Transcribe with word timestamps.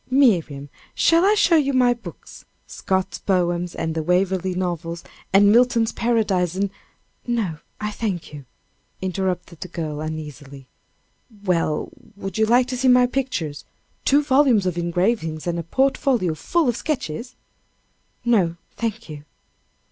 "Miriam, 0.09 0.69
shall 0.95 1.23
I 1.23 1.35
show 1.35 1.57
you 1.57 1.73
my 1.73 1.93
books 1.93 2.43
Scott's 2.65 3.19
poems, 3.19 3.75
and 3.75 3.93
the 3.93 4.01
Waverley 4.01 4.55
novels, 4.55 5.03
and 5.31 5.51
Milton's 5.51 5.91
Paradise, 5.91 6.55
and" 6.55 6.71
"No, 7.27 7.59
I 7.79 7.91
thank 7.91 8.33
you," 8.33 8.45
interrupted 8.99 9.59
the 9.61 9.67
girl, 9.67 10.01
uneasily. 10.01 10.65
"Well, 11.45 11.89
would 12.15 12.39
you 12.39 12.47
like 12.47 12.65
to 12.69 12.77
see 12.77 12.87
my 12.87 13.05
pictures 13.05 13.63
two 14.03 14.23
volumes 14.23 14.65
of 14.65 14.75
engravings, 14.75 15.45
and 15.45 15.59
a 15.59 15.63
portfolio 15.63 16.33
full 16.33 16.67
of 16.67 16.75
sketches?" 16.75 17.35
"No, 18.25 18.55
thank 18.77 19.07
you." 19.07 19.23